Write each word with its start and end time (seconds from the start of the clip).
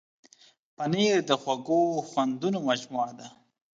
پنېر 0.75 1.17
د 1.29 1.31
خوږو 1.41 1.81
خوندونو 2.09 2.59
مجموعه 2.69 3.11
ده. 3.19 3.27